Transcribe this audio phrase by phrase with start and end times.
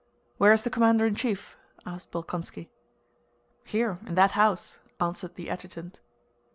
[0.39, 1.55] "Where is the commander in chief?"
[1.85, 2.69] asked Bolkónski.
[3.63, 5.99] "Here, in that house," answered the adjutant.